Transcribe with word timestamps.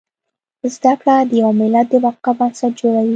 زده 0.75 0.93
کړه 1.01 1.15
د 1.29 1.31
يو 1.41 1.49
ملت 1.59 1.87
د 1.91 1.93
بقا 2.03 2.31
بنسټ 2.39 2.71
جوړوي 2.79 3.09